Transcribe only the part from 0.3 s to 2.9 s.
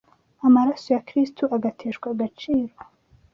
amaraso ya Kristo agateshwa agaciro